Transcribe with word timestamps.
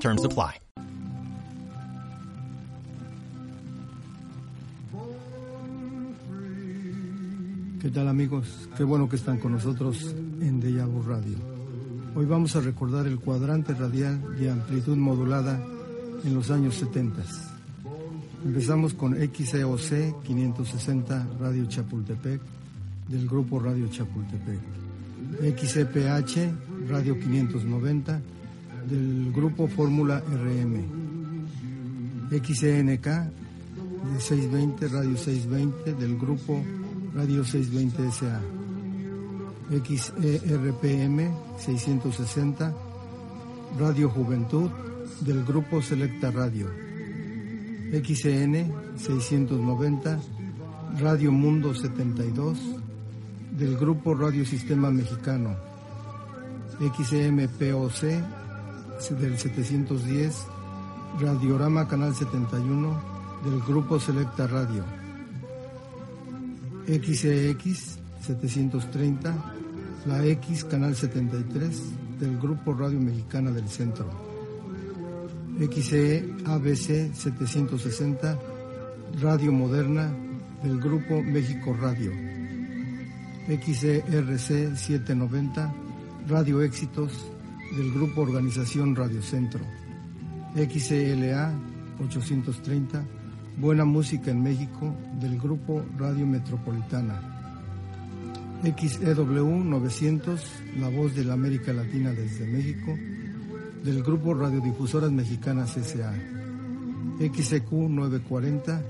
Terms 0.00 0.24
apply. 0.24 0.60
¿Qué 7.80 7.90
tal 7.90 8.08
amigos? 8.08 8.68
Qué 8.76 8.84
bueno 8.84 9.08
que 9.08 9.16
están 9.16 9.38
con 9.38 9.52
nosotros 9.52 10.14
en 10.40 10.60
Deja 10.60 10.86
Vu 10.86 11.02
Radio. 11.02 11.36
Hoy 12.14 12.26
vamos 12.26 12.56
a 12.56 12.60
recordar 12.60 13.06
el 13.06 13.18
cuadrante 13.18 13.74
radial 13.74 14.36
de 14.38 14.50
amplitud 14.50 14.96
modulada 14.96 15.60
en 16.24 16.34
los 16.34 16.50
años 16.50 16.74
70. 16.74 17.22
Empezamos 18.44 18.94
con 18.94 19.14
XEOC 19.14 20.22
560 20.24 21.26
Radio 21.40 21.66
Chapultepec 21.66 22.40
del 23.08 23.28
grupo 23.28 23.60
Radio 23.60 23.88
Chapultepec. 23.88 24.58
XEPH 25.56 26.88
Radio 26.88 27.18
590 27.18 28.20
del 28.88 29.32
grupo 29.32 29.66
Fórmula 29.66 30.20
RM. 30.20 30.84
XENK 32.30 33.06
de 33.06 34.20
620 34.20 34.88
Radio 34.88 35.16
620 35.16 35.94
del 35.94 36.16
grupo 36.16 36.62
Radio 37.14 37.44
620 37.44 38.12
SA. 38.12 38.40
XERPM 39.70 41.34
660, 41.58 42.72
Radio 43.78 44.08
Juventud 44.08 44.70
del 45.20 45.42
Grupo 45.44 45.82
Selecta 45.82 46.30
Radio. 46.30 46.68
XN 47.90 48.72
690, 48.96 50.20
Radio 50.98 51.32
Mundo 51.32 51.74
72 51.74 52.58
del 53.50 53.76
Grupo 53.76 54.14
Radio 54.14 54.44
Sistema 54.44 54.90
Mexicano. 54.90 55.56
XMPOC 56.78 58.45
del 58.96 59.38
710, 59.38 60.34
Radiorama 61.20 61.86
Canal 61.86 62.14
71 62.14 63.02
del 63.44 63.60
Grupo 63.60 64.00
Selecta 64.00 64.46
Radio. 64.46 64.82
XEX 66.86 67.98
730, 68.22 69.34
la 70.06 70.24
X 70.24 70.64
Canal 70.64 70.96
73 70.96 72.18
del 72.18 72.38
Grupo 72.38 72.72
Radio 72.72 72.98
Mexicana 72.98 73.50
del 73.50 73.68
Centro. 73.68 74.06
XE 75.58 76.34
ABC 76.46 77.12
760, 77.14 78.38
Radio 79.20 79.52
Moderna 79.52 80.10
del 80.62 80.80
Grupo 80.80 81.22
México 81.22 81.76
Radio. 81.78 82.12
XERC 83.46 84.74
790, 84.74 85.74
Radio 86.28 86.62
Éxitos 86.62 87.35
del 87.74 87.92
Grupo 87.92 88.22
Organización 88.22 88.94
Radio 88.94 89.22
Centro. 89.22 89.60
XELA 90.54 91.52
830, 92.02 93.04
Buena 93.58 93.84
Música 93.84 94.30
en 94.30 94.42
México 94.42 94.94
del 95.20 95.38
Grupo 95.38 95.82
Radio 95.98 96.26
Metropolitana. 96.26 97.20
XEW 98.62 99.64
900, 99.64 100.62
La 100.78 100.88
Voz 100.88 101.14
de 101.14 101.24
la 101.24 101.34
América 101.34 101.72
Latina 101.72 102.10
desde 102.12 102.46
México, 102.46 102.96
del 103.84 104.02
Grupo 104.02 104.34
Radiodifusoras 104.34 105.10
Mexicanas 105.12 105.76
S.A. 105.76 106.14
XEQ 107.20 107.70
940, 107.70 108.82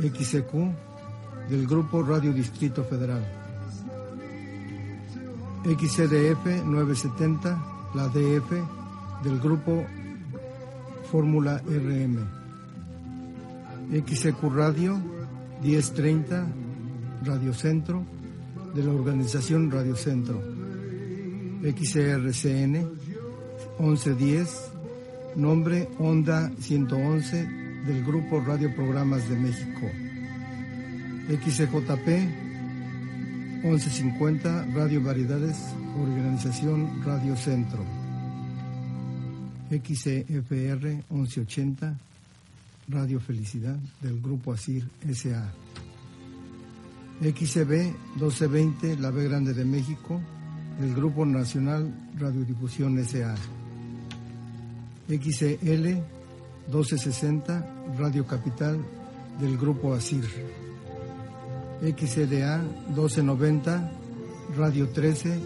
XEQ, 0.00 0.52
del 1.48 1.66
Grupo 1.66 2.02
Radio 2.02 2.32
Distrito 2.32 2.84
Federal. 2.84 3.24
XCDF 5.64 6.64
970, 6.64 7.75
la 7.94 8.08
DF, 8.08 8.52
del 9.22 9.40
Grupo 9.40 9.84
Fórmula 11.10 11.62
RM. 11.66 12.18
XEQ 14.04 14.42
Radio 14.54 15.00
1030, 15.62 16.46
Radio 17.24 17.54
Centro, 17.54 18.04
de 18.74 18.82
la 18.82 18.92
organización 18.92 19.70
Radio 19.70 19.96
Centro. 19.96 20.40
XRCN 21.62 22.86
1110, 23.78 24.72
nombre 25.36 25.88
Onda 25.98 26.50
111 26.60 27.46
del 27.86 28.04
Grupo 28.04 28.40
Radio 28.40 28.74
Programas 28.74 29.28
de 29.28 29.36
México. 29.36 29.86
XCJP 31.28 32.45
1150, 33.62 34.66
Radio 34.74 35.02
Variedades, 35.02 35.56
Organización 36.00 37.02
Radio 37.04 37.36
Centro. 37.36 37.84
XCFR 39.70 41.02
1180, 41.10 41.98
Radio 42.88 43.18
Felicidad 43.18 43.76
del 44.00 44.20
Grupo 44.20 44.52
ASIR 44.52 44.84
SA. 45.12 45.52
XCB 47.20 47.94
1220, 48.16 48.98
La 48.98 49.10
B 49.10 49.24
Grande 49.24 49.54
de 49.54 49.64
México, 49.64 50.20
del 50.78 50.94
Grupo 50.94 51.24
Nacional 51.24 51.92
Radiodifusión 52.18 53.02
SA. 53.04 53.34
XCL 55.08 56.02
1260, 56.68 57.94
Radio 57.98 58.26
Capital, 58.26 58.84
del 59.40 59.56
Grupo 59.56 59.94
ASIR. 59.94 60.65
XCDA 61.82 62.58
1290, 62.88 63.92
Radio 64.56 64.88
13, 64.88 65.40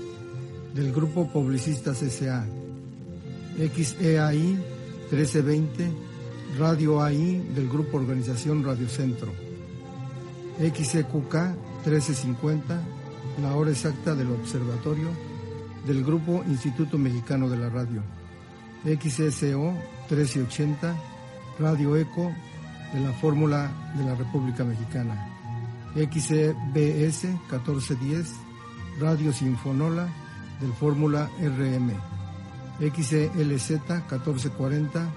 del 0.74 0.92
Grupo 0.92 1.28
Publicistas 1.28 1.98
SA. 1.98 2.46
XEAI 3.58 4.58
1320, 5.10 5.92
Radio 6.58 7.02
AI, 7.02 7.50
del 7.54 7.68
Grupo 7.68 7.96
Organización 7.96 8.64
Radio 8.64 8.88
Centro. 8.88 9.32
XEQK 10.58 11.34
1350, 11.84 12.80
la 13.42 13.56
hora 13.56 13.70
exacta 13.70 14.14
del 14.14 14.30
observatorio 14.30 15.08
del 15.86 16.04
Grupo 16.04 16.44
Instituto 16.46 16.96
Mexicano 16.96 17.48
de 17.48 17.56
la 17.56 17.68
Radio. 17.70 18.02
XSO 18.84 19.74
1380, 20.08 20.94
Radio 21.58 21.96
ECO 21.96 22.32
de 22.94 23.00
la 23.00 23.12
Fórmula 23.14 23.70
de 23.96 24.04
la 24.04 24.14
República 24.14 24.64
Mexicana. 24.64 25.39
XBS 25.94 27.24
1410, 27.24 28.26
Radio 29.00 29.32
Sinfonola 29.32 30.08
del 30.60 30.72
Fórmula 30.72 31.28
RM. 31.40 31.90
XLZ 32.80 33.70
1440, 33.88 35.12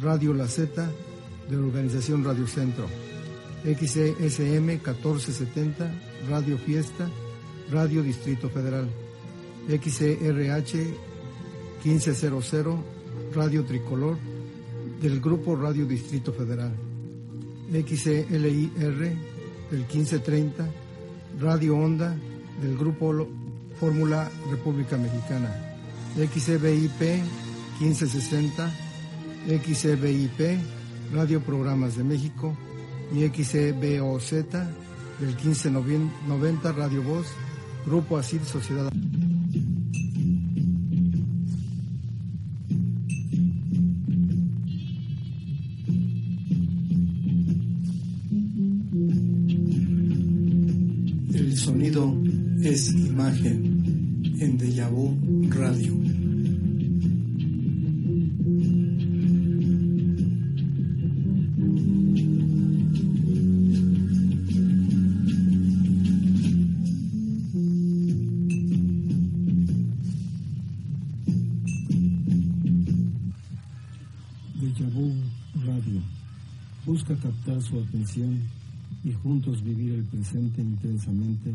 Radio 0.00 0.32
La 0.32 0.48
Z 0.48 0.90
de 1.48 1.56
la 1.56 1.66
Organización 1.66 2.24
Radio 2.24 2.46
Centro. 2.46 2.86
XSM 3.64 4.64
1470, 4.64 5.90
Radio 6.28 6.56
Fiesta, 6.58 7.08
Radio 7.70 8.02
Distrito 8.02 8.48
Federal. 8.48 8.88
XRH 9.68 10.74
1500, 11.84 12.84
Radio 13.34 13.64
Tricolor, 13.64 14.16
del 15.02 15.20
Grupo 15.20 15.54
Radio 15.54 15.84
Distrito 15.84 16.32
Federal. 16.32 16.72
XLIR 17.70 19.33
del 19.70 19.80
1530, 19.80 20.68
Radio 21.40 21.76
Onda, 21.76 22.16
del 22.60 22.76
Grupo 22.76 23.26
Fórmula 23.80 24.30
República 24.50 24.96
Mexicana. 24.96 25.50
XBIP 26.16 27.00
1560, 27.80 28.70
XBIP, 29.48 30.58
Radio 31.12 31.40
Programas 31.40 31.96
de 31.96 32.04
México, 32.04 32.56
y 33.12 33.28
XCBOZ 33.28 34.30
del 35.20 35.36
1590 35.44 36.72
Radio 36.72 37.02
Voz, 37.02 37.26
Grupo 37.86 38.18
ASIR 38.18 38.44
Sociedad. 38.44 38.90
sonido 51.64 52.14
es 52.62 52.92
imagen 52.92 54.36
en 54.38 54.58
Deyabú 54.58 55.16
Radio. 55.48 55.94
Deyabú 74.60 75.14
Radio 75.64 76.02
busca 76.84 77.16
captar 77.16 77.62
su 77.62 77.78
atención 77.80 78.63
y 79.04 79.12
juntos 79.12 79.62
vivir 79.62 79.92
el 79.92 80.04
presente 80.04 80.62
intensamente, 80.62 81.52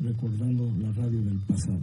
recordando 0.00 0.70
la 0.80 0.92
radio 0.92 1.22
del 1.22 1.38
pasado. 1.48 1.80